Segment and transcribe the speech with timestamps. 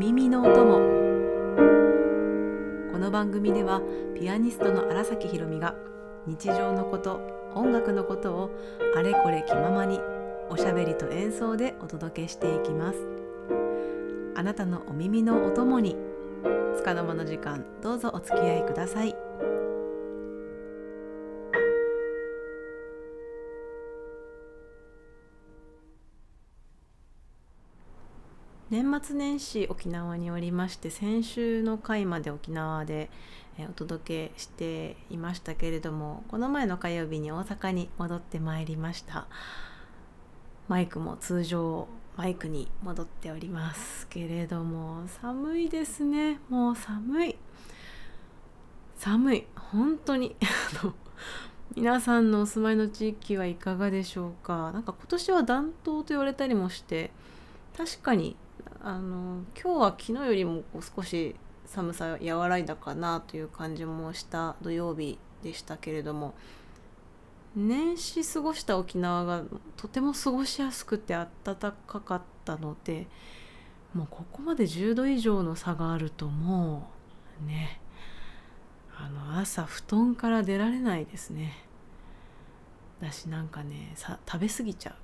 [0.00, 0.78] 耳のお供。
[2.90, 3.82] この番組では
[4.18, 5.74] ピアニストの荒崎ひろみが
[6.26, 7.20] 日常のこと
[7.54, 8.50] 音楽のことを
[8.96, 10.00] あれこれ気ままに
[10.48, 12.98] おしゃべりと演奏でお届けしていきます。
[14.36, 15.98] あなたのお耳のお供に
[16.78, 19.14] 束の間の時間どうぞお付き合いください。
[28.70, 33.10] 年末年始沖縄におりまして先週の回まで沖縄で
[33.68, 39.26] お届けしていましたけれどもこの前の火曜日に大阪に戻ってまいりました。
[40.68, 46.38] マイクも通常マイクに戻っておりますけれども寒いですね。
[46.48, 47.36] もう寒い。
[48.94, 49.46] 寒い。
[49.56, 50.36] 本当に。
[51.74, 54.70] 皆さんのお住まいの地域はいかがでしょうか。
[54.70, 57.10] なんか今年は暖冬と言われたりもして
[57.76, 58.36] 確かに
[58.82, 60.62] あの今日は昨日よりも
[60.96, 66.34] 少し寒さ和らいだかなという感じもした土曜日でしたけれども
[67.54, 69.42] 年始過ごした沖縄が
[69.76, 73.06] とても過ごしやすくて暖かかったので
[73.92, 76.90] もうここまで10度以上の差があるとも
[77.42, 77.80] うね
[78.96, 81.64] あの朝布団から出られないですね。
[83.00, 84.94] だしなんかねさ食べ過ぎちゃう。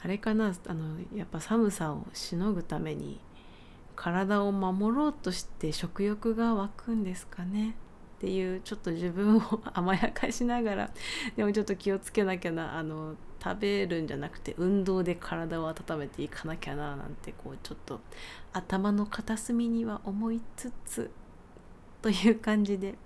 [0.00, 3.20] あれかなあのやっぱ寒さをしのぐために
[3.96, 7.74] 体を守ろうとして食欲が湧くんですかね
[8.18, 10.90] っていうちょっと自分を 甘やかしながら
[11.36, 18.00] でもちょっと気をつけなきゃなあの食べるんじゃなくて運動で体を温めていかなきゃななんてこうちょっと
[18.52, 21.10] 頭の片隅には思いつつ
[22.02, 22.96] という感じで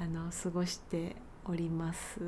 [0.00, 2.20] あの過ごしております。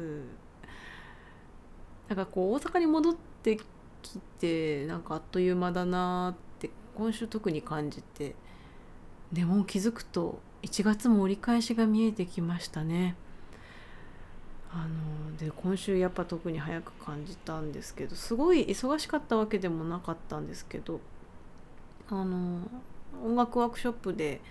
[2.09, 8.35] なんかこう大阪に戻ってきてなんかあっという間だなって今週特に感じて
[9.33, 13.15] でも気づくと1月も折り返しが見えてきましたね。
[14.73, 21.01] あので今週やっぱ特に早く感じたんですけどすごい忙しかったわけでもなかったんですけど
[22.11, 22.61] あの
[23.25, 24.43] 音楽ワークショップで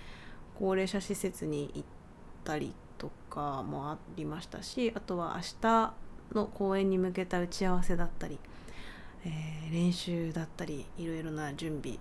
[0.57, 1.83] 高齢者施設に行っ
[2.43, 5.93] たりとかもありましたしあとは明日
[6.33, 8.39] の公演に向けた打ち合わせだったり、
[9.25, 11.97] えー、練習だったりいろいろな準備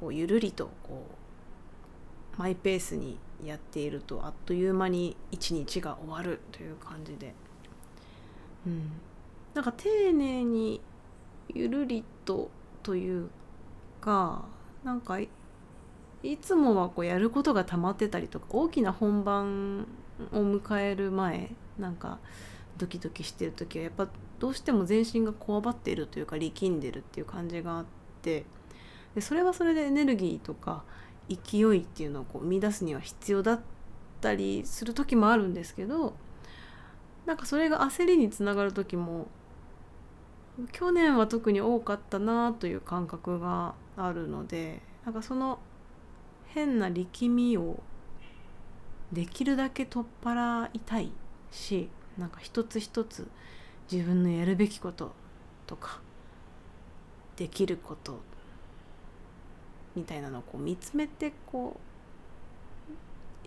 [0.00, 1.06] をゆるりとこ
[2.36, 7.34] うマイペースにやっているとあっという間に一日が終わるという感じで、
[8.66, 8.92] うん、
[9.54, 10.80] なんか丁寧に
[11.54, 12.50] ゆるりと
[12.82, 13.28] という
[14.00, 14.44] か
[14.82, 15.28] なんかい
[16.40, 19.86] つもはこうやることが溜まってたりとか大きな本番
[20.32, 22.18] を迎える前なんか
[22.78, 24.08] ドキドキしてる時はやっぱ
[24.38, 27.84] どうしても全身がこわばっているというか力んでるっていう感じがあっ
[28.22, 28.44] て
[29.14, 30.84] でそれはそれでエネルギーとか
[31.28, 33.60] 勢いっていうのをこう生み出すには必要だっ
[34.20, 36.14] たりする時もあるんですけど
[37.26, 39.28] なんかそれが焦りにつながる時も
[40.72, 45.58] 去年は特に多かったなという感覚があるのでなんかその
[46.46, 47.82] 変な力みを
[49.12, 51.10] できるだけ取っ払いたい
[51.50, 53.28] しなんか一つ一つ
[53.90, 55.12] 自分のやるべきこと
[55.66, 56.00] とか
[57.36, 58.20] できること
[59.94, 61.76] みたいなのをこう見つめてこ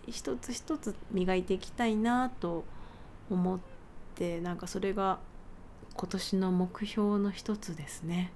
[0.06, 2.64] う一つ一つ磨いていきたいなと
[3.30, 3.58] 思っ
[4.14, 5.18] てなんかそれが
[5.94, 8.32] 今年の目標の一つですね。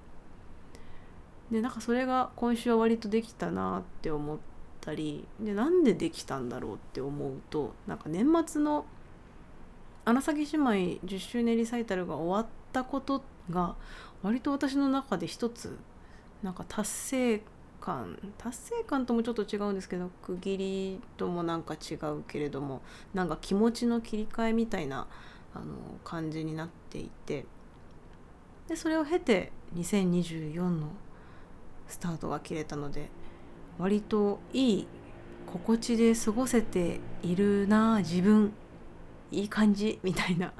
[1.51, 4.37] でなんかそれが今週は割とできたなって思っ
[4.81, 8.85] たりでなんでできたんだろうって思うとなんか年末の
[10.05, 13.75] 穴崎姉妹10周年リサイタルが終わったことが
[14.21, 15.77] 割と私の中で一つ。
[16.41, 17.41] なんか達成
[17.79, 22.81] 感達成感ともちょっと違うんですけど区切りともなんか違うけれども
[23.13, 25.07] なんか気持ちの切り替えみたいな
[25.53, 25.65] あの
[26.03, 27.45] 感じになっていて。
[28.67, 30.87] でそれを経て2024の
[31.87, 33.09] スタートが切れたので
[33.77, 34.87] 割といい
[35.51, 38.53] 心地で過ごせているな自分。
[39.33, 40.53] いい感じみたいな。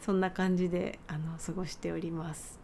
[0.00, 2.58] そんな感じであの過ごしております。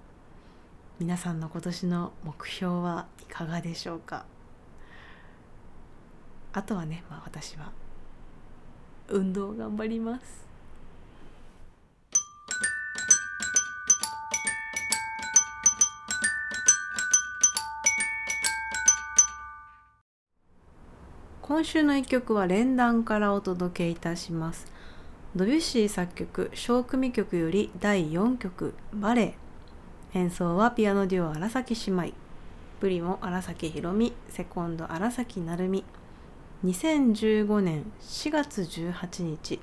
[0.99, 4.27] 皆さんの今年の目標はいかがでしょうか？
[6.53, 7.71] あとはね、まあ、私は
[9.09, 10.47] 運動頑張ります。
[21.41, 24.67] 今週の一曲は連弾からお届けいたします。
[25.37, 29.35] ドビュッシー作曲小組曲より第4曲「バレエ」
[30.19, 32.13] 演奏はピアノデュオ荒崎姉妹。
[32.81, 35.85] プリモ荒崎ひろみセコンド荒崎成美。
[36.65, 39.61] 2015年4月18日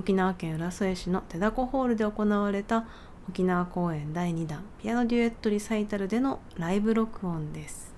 [0.00, 2.86] 沖縄県浦添市の手だこホールで行われた
[3.28, 7.93] 沖縄公演第2弾ピアノデュエットリサイタルでのライブ録音です。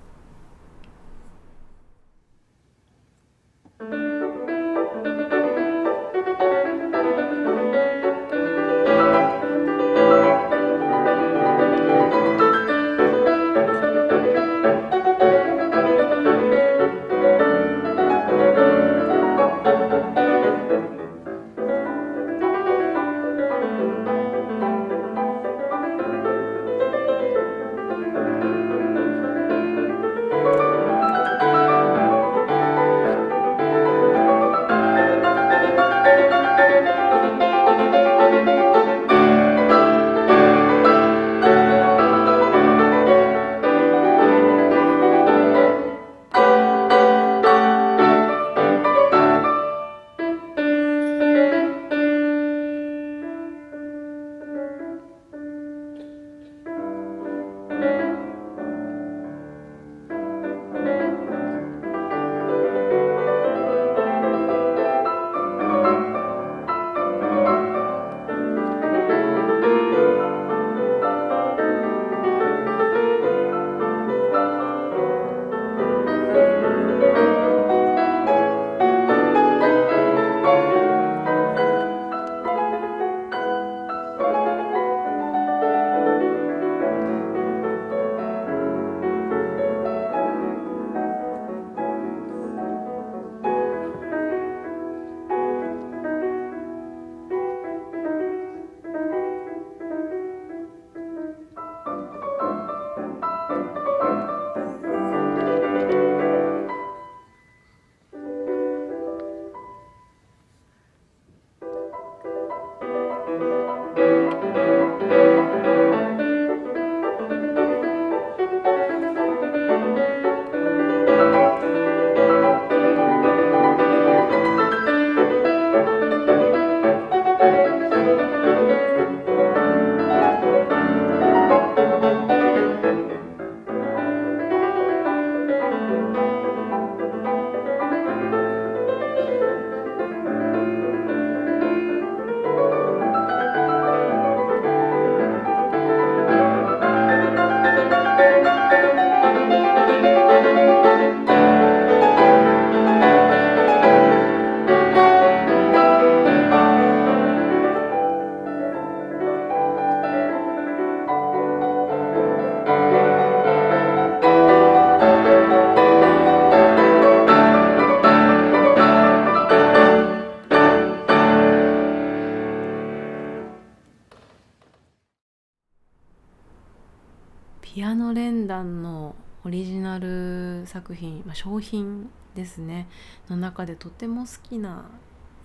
[178.64, 179.14] ノ連弾の
[179.44, 182.88] オリジナル作品、まあ、商品ですね。
[183.28, 184.86] の中でとても好きな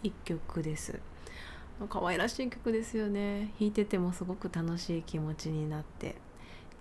[0.04, 1.00] 一曲です。
[1.90, 3.52] 可愛らしい曲ですよね。
[3.60, 6.16] 弾いててもすごく楽しい気持ちになって。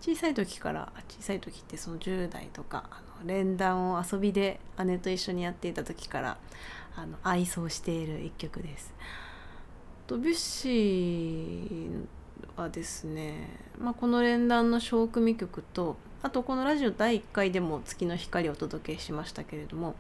[0.00, 6.38] 小さい時から小さい時ってその10代とかあの連弾を遊びで姉と一緒にやっていた時から
[6.96, 8.94] あの愛想している一曲です。
[10.06, 12.06] ドビュッシー
[12.56, 19.94] はですね、まあ、この連弾の小組曲とあとこのラジオ第1回でも「月の光」をお届けしましたけれども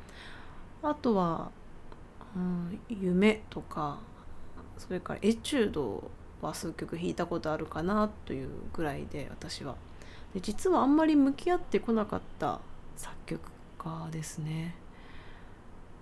[0.82, 1.50] あとは
[2.36, 3.98] 「うん、夢」とか
[4.76, 6.10] それから「エチュード」
[6.42, 9.76] は数曲弾いたことあるかなというぐらいで私は
[10.34, 12.60] で実はあんまり向き合ってこなかった
[12.96, 14.76] 作曲家ですね。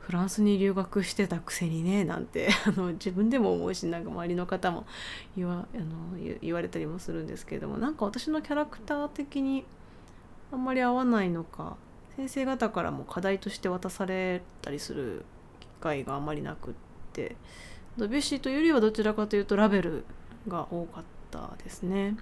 [0.00, 4.86] フランスに留学してたくせにねなんて あの自分でも思うしなんか周りの方も
[5.36, 9.66] 言わあの言われたりもするんですけれどもなんか私のキャラクター的に
[10.52, 11.76] あんまり合わないのか
[12.16, 15.24] 先生方からも課題として渡されたりする
[15.60, 16.74] 機会があまりなくっ
[17.12, 17.36] て
[17.96, 20.04] ドビュッシーというよりはどちらかというとラベル
[20.46, 22.16] が多かったですね。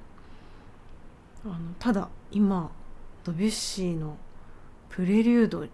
[1.44, 2.70] あのただ今
[3.24, 4.16] ドビュッシーの
[4.88, 5.66] プレリュード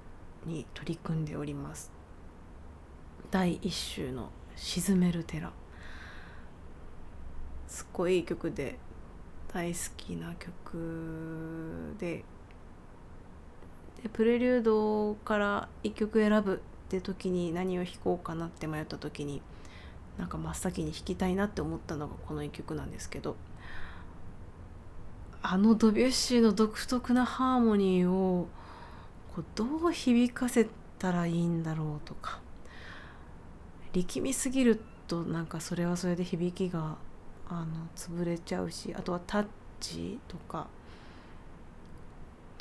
[0.44, 1.90] に取り組んでおります。
[3.30, 5.52] 第1週の「沈める寺」
[7.66, 8.78] すっごいいい曲で
[9.48, 12.24] 大好きな曲で
[14.02, 19.42] でプレリュードから1曲選ぶって時に何を弾こうかなって迷った時に
[20.18, 23.36] なんか真っ先に弾きたいなって思ったのがこの1曲なんですけど
[25.42, 28.48] あのドビュッシーの独特なハーモニーを
[29.34, 30.68] こうどう響かせ
[30.98, 32.40] たらいいんだろうとか
[33.92, 36.96] 力みすぎるとなんかそれはそれで響きが
[37.48, 37.66] あの
[37.96, 39.46] 潰れちゃうしあとはタッ
[39.80, 40.68] チとか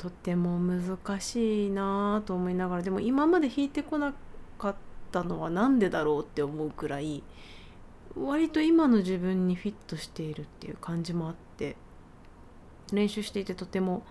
[0.02, 4.12] とても難しいなと思いながらでも今まで弾いてこな
[4.58, 4.76] かっ
[5.12, 7.22] たのは何でだろうって思うくらい
[8.16, 11.76] 割と今の自分にフィットしているっていう感じもあって
[12.92, 14.02] 練習していてとても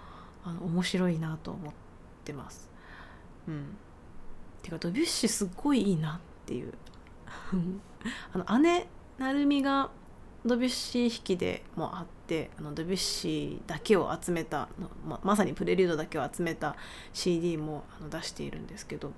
[0.45, 1.73] あの面白いなと思っ
[2.23, 2.69] てます。
[3.49, 3.75] うん、
[4.63, 6.73] てかドビュッシーすっごいいいなっていう
[8.31, 9.89] あの姉成美が
[10.45, 12.20] ドビュッシー弾きでもあって
[12.57, 14.69] あのドビュッシーだけを集めた
[15.05, 16.75] ままさにプレリュードだけを集めた
[17.13, 19.11] CD もあの出しているんですけど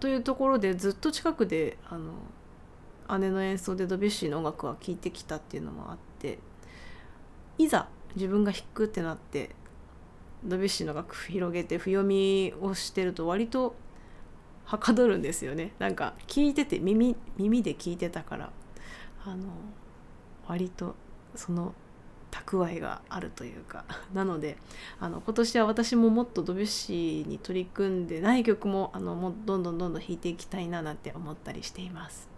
[0.00, 6.38] というところでずっと近くであの姉の演奏でドビュッシーの音楽は聴いてきたっていうのもあって
[7.56, 9.50] いざ自分が弾くってなって
[10.44, 13.74] ドビュッシーの楽譜広げて譜読みをしてると割と
[14.64, 15.72] はかどるんですよね。
[15.78, 18.52] なんか聞いてて耳耳で聞いてたから
[19.24, 19.48] あの
[20.46, 20.94] 割と
[21.34, 21.74] その
[22.30, 24.56] 蓄えがあるというか なので
[25.00, 32.28] あの今年は私ももっとドビュッシーに取り組んでない曲もあのもうどんどんどんどん弾いていきたいななんて思ったりしています。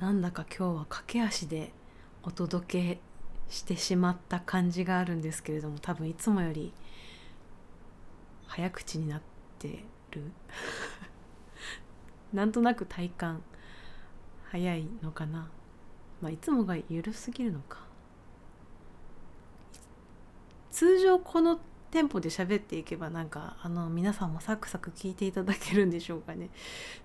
[0.00, 1.72] なんだか今日は駆け足で
[2.22, 3.09] お届け
[3.50, 6.72] してしまった感じがあるんですけれども多分いつもより
[8.46, 9.22] 早口になっ
[9.58, 10.22] てる。
[12.32, 13.42] なんとなく体感
[14.50, 15.50] 早いのかな。
[16.20, 17.80] まあいつもが緩すぎるのか。
[20.70, 26.50] 通常このテンポで喋っていけばなんかあの皆さんもサクサク聞いていただけるんでしょうかね。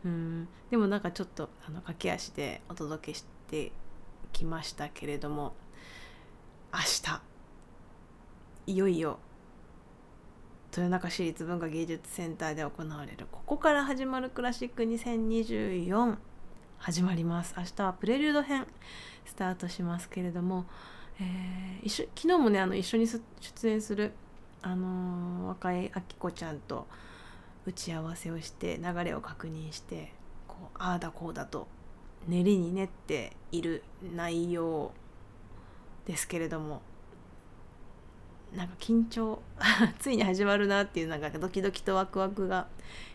[0.04, 0.48] うん。
[0.70, 3.72] でもなんかちょっとあの駆け足でお届けして
[4.32, 5.54] きましたけれども。
[6.76, 7.22] 明日。
[8.68, 9.18] いよいよ。
[10.72, 13.28] 豊中市立文化芸術センターで行われる。
[13.32, 16.18] ここから始まるクラシック2024
[16.78, 17.56] 始まります。
[17.58, 18.68] 明日はプレリュード編。
[19.24, 20.66] スタートしますけれども、
[21.22, 24.12] えー、一緒昨日もねあの一緒に出演する、
[24.62, 26.88] あのー、若井明子ちゃんと
[27.66, 30.12] 打ち合わせをして流れを確認して
[30.46, 31.70] こうああだこうだと
[32.28, 33.82] 練りに練っている
[34.14, 34.92] 内容
[36.06, 36.82] ですけれども
[38.56, 39.42] なんか緊張
[40.00, 42.68] ついに始まるなっていうなんかドキドキとワクワクが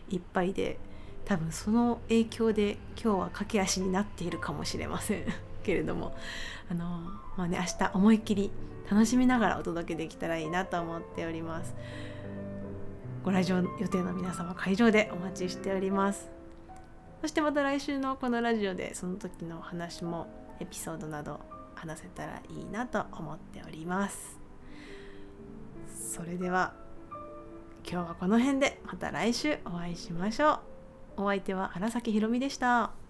[0.09, 0.77] いっぱいで
[1.25, 5.25] 多分その影響で今日は駆け足になっているかもしれません。
[5.63, 6.15] けれども
[6.69, 7.01] あの
[7.37, 8.51] まあね明日思いっきり
[8.89, 11.75] 楽しみながらお届けできたらいいなと思っております。
[13.23, 16.29] ご来場予定の皆様会場でお待ちしております。
[17.21, 20.27] そしてまた来週のこのラジオでその時の話も
[20.59, 21.39] エピソードなど
[21.81, 24.39] 話せたらいいなと思っております
[26.13, 26.73] それでは
[27.83, 30.59] 今日はこの辺でまた来週お会いしましょ
[31.17, 33.00] うお相手は荒崎ひろみでした。